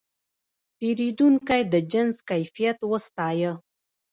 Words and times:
پیرودونکی 0.77 1.61
د 1.73 1.75
جنس 1.91 2.15
کیفیت 2.29 2.77
وستایه. 2.91 3.51